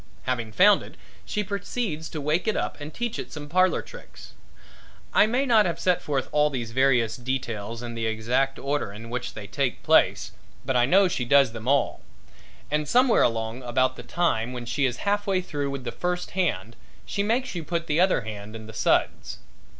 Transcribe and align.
Having 0.23 0.53
found 0.53 0.81
it 0.81 0.95
she 1.25 1.43
proceeds 1.43 2.09
to 2.09 2.19
wake 2.19 2.47
it 2.47 2.57
up 2.57 2.81
and 2.81 2.91
teach 2.91 3.19
it 3.19 3.31
some 3.31 3.47
parlor 3.47 3.83
tricks. 3.83 4.33
I 5.13 5.27
may 5.27 5.45
not 5.45 5.67
have 5.67 5.79
set 5.79 6.01
forth 6.01 6.27
all 6.31 6.49
these 6.49 6.71
various 6.71 7.15
details 7.17 7.83
in 7.83 7.93
the 7.93 8.07
exact 8.07 8.57
order 8.57 8.91
in 8.91 9.11
which 9.11 9.35
they 9.35 9.45
take 9.45 9.83
place, 9.83 10.31
but 10.65 10.75
I 10.75 10.87
know 10.87 11.07
she 11.07 11.23
does 11.23 11.51
them 11.51 11.67
all. 11.67 12.01
And 12.71 12.87
somewhere 12.87 13.21
along 13.21 13.61
about 13.61 13.95
the 13.95 14.01
time 14.01 14.53
when 14.53 14.65
she 14.65 14.87
is 14.87 14.97
half 15.05 15.27
way 15.27 15.39
through 15.39 15.69
with 15.69 15.83
the 15.83 15.91
first 15.91 16.31
hand 16.31 16.75
she 17.05 17.21
makes 17.21 17.53
you 17.53 17.63
put 17.63 17.85
the 17.85 17.99
other 17.99 18.21
hand 18.21 18.55
in 18.55 18.65
the 18.65 18.73
suds. 18.73 19.37